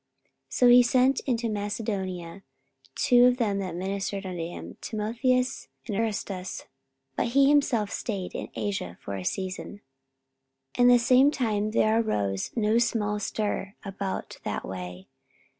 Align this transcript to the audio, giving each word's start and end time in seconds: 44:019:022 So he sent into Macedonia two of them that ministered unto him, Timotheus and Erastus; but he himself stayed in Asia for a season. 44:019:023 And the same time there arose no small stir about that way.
44:019:022 0.49 0.53
So 0.57 0.67
he 0.67 0.81
sent 0.81 1.19
into 1.27 1.47
Macedonia 1.47 2.41
two 2.95 3.25
of 3.25 3.37
them 3.37 3.59
that 3.59 3.75
ministered 3.75 4.25
unto 4.25 4.41
him, 4.41 4.77
Timotheus 4.81 5.67
and 5.85 5.95
Erastus; 5.95 6.65
but 7.15 7.27
he 7.27 7.47
himself 7.47 7.91
stayed 7.91 8.33
in 8.33 8.49
Asia 8.55 8.97
for 8.99 9.15
a 9.15 9.23
season. 9.23 9.81
44:019:023 10.75 10.79
And 10.81 10.89
the 10.89 10.97
same 10.97 11.29
time 11.29 11.69
there 11.69 11.99
arose 12.01 12.49
no 12.55 12.79
small 12.79 13.19
stir 13.19 13.75
about 13.85 14.39
that 14.43 14.65
way. 14.65 15.07